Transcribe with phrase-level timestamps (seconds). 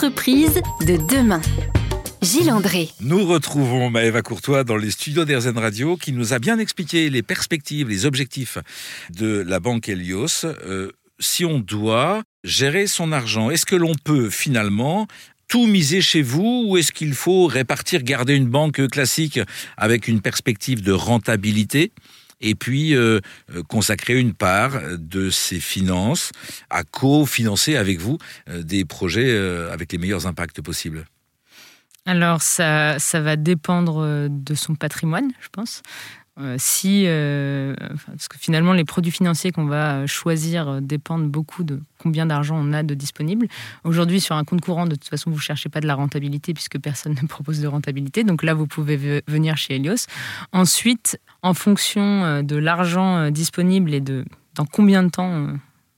[0.00, 1.42] De demain.
[2.22, 2.88] Gilles André.
[3.02, 7.22] Nous retrouvons Maëva Courtois dans les studios d'Airzen Radio qui nous a bien expliqué les
[7.22, 8.56] perspectives, les objectifs
[9.10, 10.46] de la banque Helios.
[10.46, 15.06] Euh, si on doit gérer son argent, est-ce que l'on peut finalement
[15.48, 19.38] tout miser chez vous ou est-ce qu'il faut répartir, garder une banque classique
[19.76, 21.92] avec une perspective de rentabilité?
[22.40, 23.20] Et puis euh,
[23.54, 26.32] euh, consacrer une part de ses finances
[26.70, 28.18] à co-financer avec vous
[28.48, 29.20] euh, des projets
[29.70, 31.04] avec les meilleurs impacts possibles
[32.06, 35.82] alors, ça, ça va dépendre de son patrimoine, je pense.
[36.56, 42.56] si, parce que finalement, les produits financiers qu'on va choisir dépendent beaucoup de combien d'argent
[42.58, 43.46] on a de disponible.
[43.84, 46.54] Aujourd'hui, sur un compte courant, de toute façon, vous ne cherchez pas de la rentabilité
[46.54, 48.24] puisque personne ne propose de rentabilité.
[48.24, 50.06] Donc là, vous pouvez venir chez Helios.
[50.52, 55.52] Ensuite, en fonction euh, de l'argent euh, disponible et de dans combien de temps euh,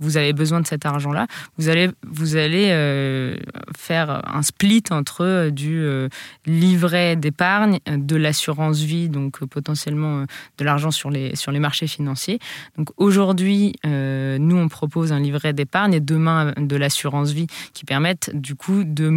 [0.00, 1.26] vous avez besoin de cet argent-là,
[1.56, 3.36] vous allez, vous allez euh,
[3.76, 6.08] faire un split entre euh, du euh,
[6.46, 10.24] livret d'épargne, de l'assurance vie, donc potentiellement
[10.58, 12.38] de l'argent sur les, sur les marchés financiers.
[12.76, 18.30] Donc aujourd'hui, nous, on propose un livret d'épargne et demain de l'assurance vie qui permettent
[18.34, 19.08] du coup de,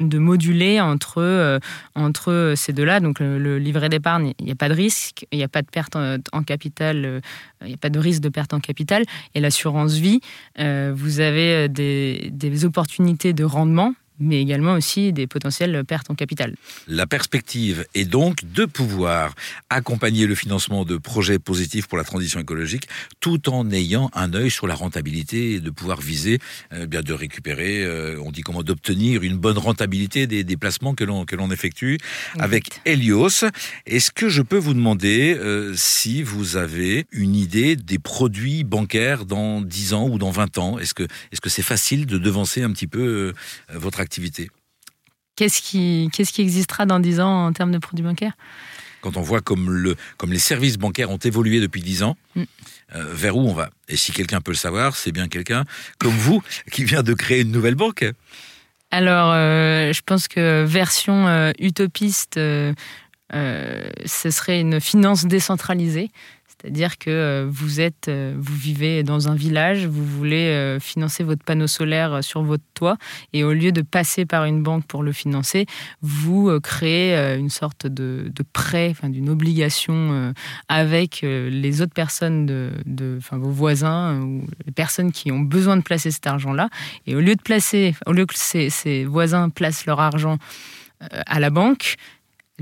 [0.00, 1.60] de moduler entre,
[1.94, 3.00] entre ces deux-là.
[3.00, 5.68] Donc le, livret d'épargne, il n'y a pas de risque, il n'y a pas de
[5.68, 7.22] perte en capital,
[7.62, 9.04] il n'y a pas de risque de perte en capital.
[9.34, 15.26] Et l'assurance vie, euh, vous avez euh, des opportunités de rendement mais également aussi des
[15.26, 16.54] potentielles pertes en capital.
[16.86, 19.34] La perspective est donc de pouvoir
[19.70, 22.88] accompagner le financement de projets positifs pour la transition écologique
[23.20, 26.38] tout en ayant un œil sur la rentabilité et de pouvoir viser
[26.72, 30.94] euh, bien de récupérer, euh, on dit comment, d'obtenir une bonne rentabilité des, des placements
[30.94, 31.98] que l'on que l'on effectue
[32.38, 33.44] avec Helios.
[33.86, 39.24] Est-ce que je peux vous demander euh, si vous avez une idée des produits bancaires
[39.24, 40.78] dans 10 ans ou dans 20 ans?
[40.78, 43.32] Est-ce que est-ce que c'est facile de devancer un petit peu
[43.72, 44.07] votre activité
[45.36, 48.36] Qu'est-ce qui, qu'est-ce qui existera dans 10 ans en termes de produits bancaires?
[49.00, 52.42] Quand on voit comme, le, comme les services bancaires ont évolué depuis 10 ans, mm.
[52.96, 53.70] euh, vers où on va?
[53.88, 55.64] Et si quelqu'un peut le savoir, c'est bien quelqu'un
[55.98, 56.42] comme vous
[56.72, 58.04] qui vient de créer une nouvelle banque.
[58.90, 62.74] Alors, euh, je pense que version euh, utopiste, ce
[64.30, 66.10] serait une finance décentralisée.
[66.60, 71.22] C'est-à-dire que euh, vous êtes, euh, vous vivez dans un village, vous voulez euh, financer
[71.22, 72.96] votre panneau solaire sur votre toit,
[73.32, 75.66] et au lieu de passer par une banque pour le financer,
[76.02, 80.32] vous créez une sorte de, prêt, enfin, d'une obligation
[80.68, 82.72] avec les autres personnes
[83.32, 86.68] vos voisins ou les personnes qui ont besoin de placer cet argent-là.
[87.06, 90.38] Et au lieu de placer, au lieu que ces, voisins placent leur argent
[91.00, 91.96] à la banque,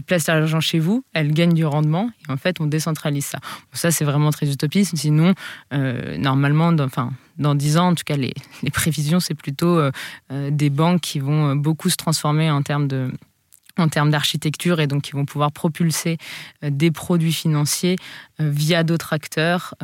[0.02, 3.38] place l'argent chez vous, elle gagne du rendement, et en fait, on décentralise ça.
[3.72, 4.96] ça, c'est vraiment très utopiste.
[4.96, 5.34] Sinon,
[5.72, 8.34] euh, normalement, dans, enfin, dans 10 ans, en tout cas, les,
[8.72, 9.90] prévisions, c'est plutôt euh,
[10.32, 13.10] euh, des banques qui vont beaucoup se transformer en termes de
[13.78, 16.16] en termes d'architecture et donc qui vont pouvoir propulser
[16.62, 17.96] des produits financiers
[18.38, 19.74] via d'autres acteurs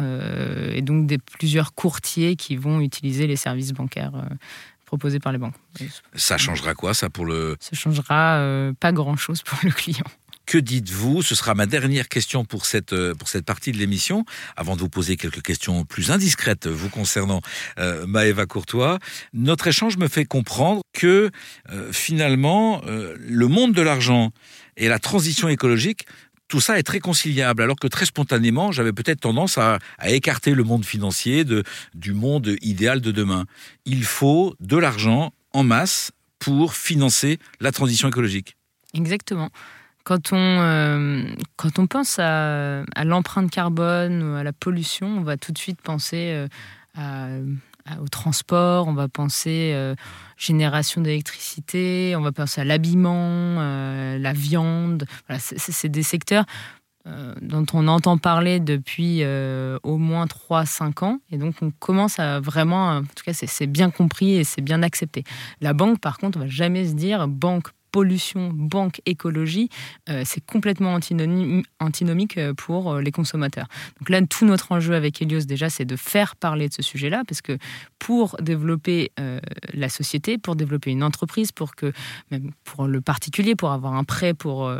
[0.74, 4.14] et donc des plusieurs courtiers qui vont utiliser les services bancaires
[4.92, 5.54] proposés par les banques.
[6.14, 7.56] Ça changera quoi, ça, pour le...
[7.60, 10.04] Ça changera euh, pas grand-chose pour le client.
[10.44, 11.22] Que dites-vous?
[11.22, 14.80] Ce sera ma dernière question pour cette, euh, pour cette partie de l'émission, avant de
[14.80, 17.40] vous poser quelques questions plus indiscrètes vous concernant,
[17.78, 18.98] euh, Maëva Courtois.
[19.32, 21.30] Notre échange me fait comprendre que
[21.70, 24.30] euh, finalement, le monde de l'argent
[24.76, 26.04] et la transition écologique
[26.52, 30.64] tout ça est très conciliable, alors que très spontanément, j'avais peut-être tendance à, écarter le
[30.64, 31.46] monde financier
[31.94, 33.46] du monde idéal de demain.
[33.86, 38.58] Il faut de l'argent en masse pour financer la transition écologique.
[38.92, 39.48] Exactement.
[40.04, 41.24] Quand on, euh,
[41.56, 45.80] quand on pense à, l'empreinte carbone ou à la pollution, on va tout de suite
[45.80, 46.48] penser euh,
[46.98, 47.28] à
[48.00, 49.94] au transport, on va penser euh,
[50.36, 55.06] génération d'électricité, on va penser à l'habillement, euh, la viande.
[55.28, 56.44] Voilà, c'est des secteurs
[57.06, 61.18] euh, dont on entend parler depuis au moins 3-5 ans.
[61.30, 64.82] Et donc, on commence à vraiment, en tout cas, c'est bien compris et c'est bien
[64.82, 65.24] accepté.
[65.60, 69.68] La banque, par contre, on va jamais se dire banque pollution, banque, écologie,
[70.08, 73.66] euh, c'est complètement antinomique euh, pour euh, les consommateurs.
[74.00, 77.22] Donc là, tout notre enjeu avec Helios, déjà, c'est de faire parler de ce sujet-là,
[77.28, 77.58] parce que
[77.98, 79.12] pour développer
[79.74, 81.92] la société, pour développer une entreprise, pour que,
[82.32, 84.72] même pour le particulier, pour avoir un prêt pour,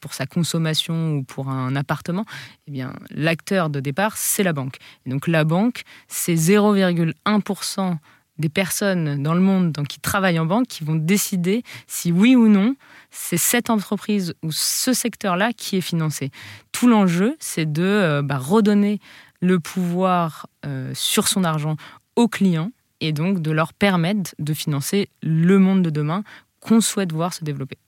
[0.00, 2.24] pour sa consommation ou pour un appartement,
[2.68, 4.76] eh bien, l'acteur de départ, c'est la banque.
[5.04, 7.98] Et donc la banque, c'est 0,1%
[8.40, 12.48] des personnes dans le monde qui travaillent en banque qui vont décider si oui ou
[12.48, 12.74] non
[13.10, 16.30] c'est cette entreprise ou ce secteur-là qui est financé.
[16.72, 19.00] Tout l'enjeu, c'est de euh, bah, redonner
[19.40, 21.76] le pouvoir euh, sur son argent
[22.16, 26.22] aux clients et donc de leur permettre de financer le monde de demain
[26.60, 27.78] qu'on souhaite voir se développer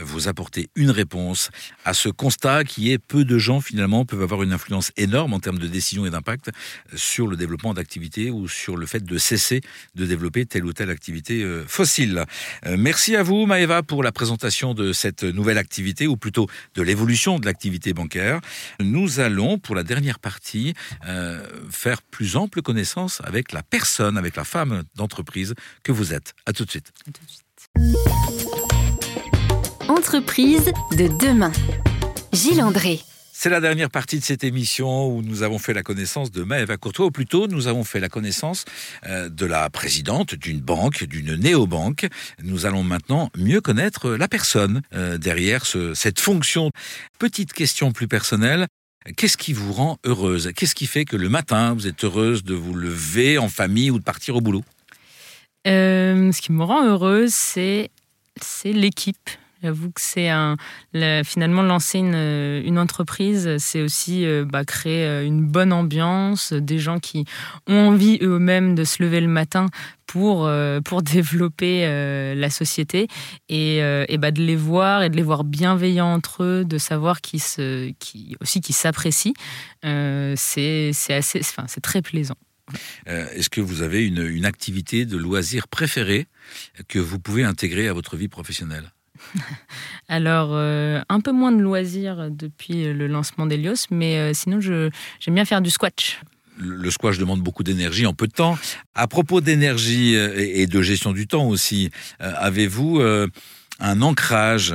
[0.00, 1.50] vous apportez une réponse
[1.84, 5.40] à ce constat qui est peu de gens finalement peuvent avoir une influence énorme en
[5.40, 6.50] termes de décision et d'impact
[6.94, 9.60] sur le développement d'activités ou sur le fait de cesser
[9.94, 12.24] de développer telle ou telle activité euh, fossile.
[12.66, 16.82] Euh, merci à vous Maëva pour la présentation de cette nouvelle activité ou plutôt de
[16.82, 18.40] l'évolution de l'activité bancaire.
[18.80, 20.74] Nous allons pour la dernière partie
[21.06, 26.34] euh, faire plus ample connaissance avec la personne, avec la femme d'entreprise que vous êtes.
[26.46, 26.50] À.
[26.50, 26.92] À tout de suite.
[30.14, 31.50] De demain.
[32.32, 33.00] Gilles André.
[33.32, 36.76] C'est la dernière partie de cette émission où nous avons fait la connaissance de Maëva
[36.76, 38.64] Courtois, ou plutôt nous avons fait la connaissance
[39.08, 42.06] euh, de la présidente d'une banque, d'une néobanque.
[42.44, 46.70] Nous allons maintenant mieux connaître la personne euh, derrière cette fonction.
[47.18, 48.68] Petite question plus personnelle.
[49.16, 50.52] Qu'est-ce qui vous rend heureuse?
[50.54, 53.98] Qu'est-ce qui fait que le matin, vous êtes heureuse de vous lever en famille ou
[53.98, 54.62] de partir au boulot?
[55.66, 57.90] Euh, Ce qui me rend heureuse, c'est
[58.64, 59.28] l'équipe
[59.64, 60.28] J'avoue que c'est
[61.24, 66.98] finalement, lancer une, entreprise, c'est aussi euh, bah, créer euh, une bonne ambiance, des gens
[66.98, 67.24] qui
[67.66, 69.68] ont envie eux-mêmes de se lever le matin
[70.04, 71.86] pour, euh, pour développer
[72.36, 73.08] la société
[73.48, 73.80] et,
[74.18, 77.42] bah, de les voir et de les voir bienveillants entre eux, de savoir qui,
[78.42, 79.32] aussi qu'ils s'apprécient.
[79.82, 82.36] c'est assez, enfin, c'est très plaisant.
[83.06, 86.26] Est-ce que vous avez une, une activité de loisir préférée
[86.88, 88.93] que vous pouvez intégrer à votre vie professionnelle?
[90.08, 95.34] Alors, euh, un peu moins de loisirs depuis le lancement d'Elios, mais euh, sinon, j'aime
[95.34, 96.20] bien faire du squash.
[96.56, 98.56] Le, squash demande beaucoup d'énergie en peu de temps.
[98.94, 101.90] À propos d'énergie euh, et, de gestion du temps aussi,
[102.20, 103.00] avez-vous
[103.80, 104.74] un ancrage,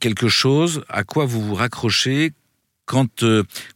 [0.00, 2.32] quelque chose à quoi vous vous raccrochez
[2.86, 3.24] quand,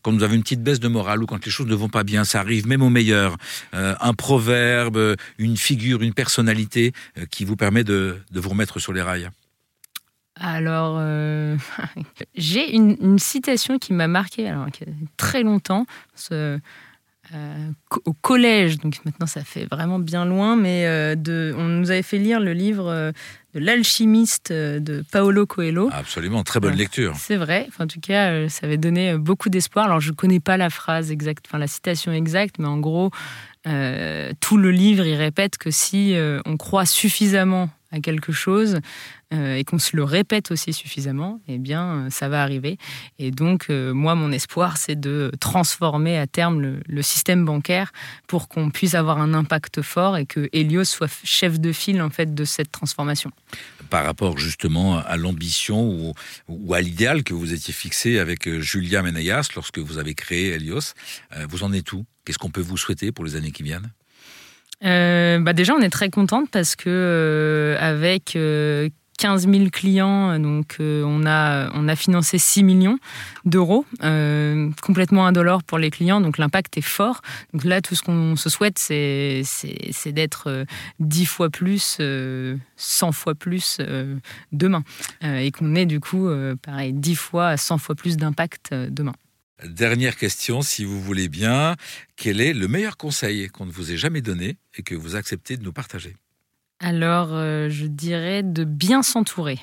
[0.03, 2.05] quand vous avez une petite baisse de morale ou quand les choses ne vont pas
[2.05, 3.37] bien, ça arrive même au meilleur,
[3.73, 6.93] un proverbe, une figure, une personnalité
[7.31, 9.29] qui vous permet de, de, vous remettre sur les rails?
[10.41, 11.57] Alors, euh,
[12.35, 14.67] j'ai une, citation qui m'a marqué alors,
[15.17, 15.87] très longtemps.
[16.33, 16.59] Euh,
[18.07, 22.03] au collège, donc maintenant ça fait vraiment bien loin, mais euh, de, on nous avait
[22.03, 23.13] fait lire le livre
[23.55, 25.91] de l'alchimiste de Paolo Coelho.
[25.93, 27.15] Absolument, très bonne lecture.
[27.17, 29.85] C'est vrai, en tout cas, ça avait donné beaucoup d'espoir.
[29.85, 33.11] Alors je ne connais pas la phrase exacte, enfin la citation exacte, mais en gros,
[33.65, 36.17] tout le livre, il répète que si
[36.47, 38.81] on croit suffisamment à quelque chose
[39.33, 42.79] euh, et qu'on se le répète aussi suffisamment, eh bien, euh, ça va arriver.
[43.19, 47.93] Et donc, euh, moi, mon espoir, c'est de transformer à terme le, système bancaire
[48.27, 52.11] pour qu'on puisse avoir un impact fort et que Helios soit chef de file en
[52.11, 53.31] fait de cette transformation.
[53.89, 56.15] Par rapport justement à l'ambition
[56.49, 60.93] ou, à l'idéal que vous étiez fixé avec Julia Menayas lorsque vous avez créé Helios,
[61.49, 62.05] vous en êtes où?
[62.25, 63.91] Qu'est-ce qu'on peut vous souhaiter pour les années qui viennent?
[64.83, 68.37] Bah déjà, on est très contente parce que euh, avec
[69.21, 72.99] 15 000 clients, donc euh, on, a, on a financé 6 millions
[73.45, 77.21] d'euros, euh, complètement indolore pour les clients, donc l'impact est fort.
[77.53, 79.43] Donc là, tout ce qu'on se souhaite, c'est,
[80.07, 80.65] d'être
[81.01, 82.01] 10 fois plus,
[82.77, 83.79] 100 fois plus
[84.53, 84.83] demain,
[85.23, 86.31] et qu'on ait du coup,
[86.63, 89.13] pareil, 10 fois, 100 fois plus d'impact demain.
[89.65, 91.77] Dernière question, si vous voulez bien.
[92.17, 95.57] Quel est le meilleur conseil qu'on ne vous ait jamais donné et que vous acceptez
[95.57, 96.17] de nous partager?
[96.79, 99.59] Alors, euh, je dirais de bien s'entourer.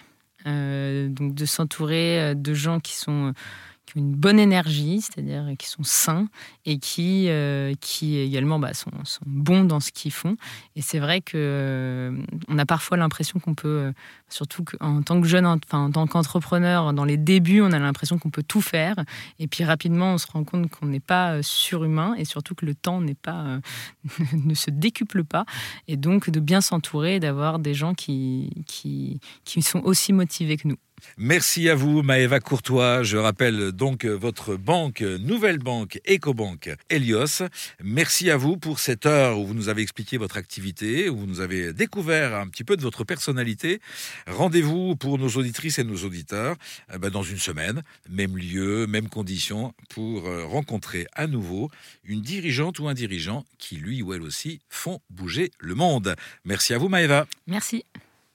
[0.46, 3.34] Euh, donc, de s'entourer euh, de gens qui sont
[3.88, 6.27] qui ont une bonne énergie, c'est-à-dire qui sont sains
[6.65, 10.36] et qui, euh, qui également bah, sont, sont, bons dans ce qu'ils font.
[10.75, 13.91] Et c'est vrai que euh, on a parfois l'impression qu'on peut, euh,
[14.29, 18.20] surtout en tant que jeune, enfin, en tant qu'entrepreneur, dans les débuts, on a l'impression
[18.20, 18.96] qu'on peut tout faire.
[19.39, 22.75] Et puis rapidement, on se rend compte qu'on n'est pas surhumain et surtout que le
[22.75, 25.46] temps ne se décuple pas.
[25.88, 30.67] Et donc de bien s'entourer, d'avoir des gens qui, qui, qui sont aussi motivés que
[30.67, 30.77] nous.
[31.18, 33.04] Merci à vous, Maëva Courtois.
[33.04, 37.44] Je rappelle donc votre banque, nouvelle banque, EcoBank Helios.
[37.84, 41.27] Merci à vous pour cette heure où vous nous avez expliqué votre activité, où vous
[41.27, 43.82] nous avez découvert un petit peu de votre personnalité.
[44.27, 46.56] Rendez-vous pour nos auditrices et nos auditeurs
[46.94, 51.70] eh ben, dans une semaine, même lieu, même conditions, pour euh, rencontrer à nouveau
[52.04, 56.16] une dirigeante ou un dirigeant qui, lui ou elle aussi, font bouger le monde.
[56.46, 57.27] Merci à vous, Maëva.
[57.48, 57.86] Merci.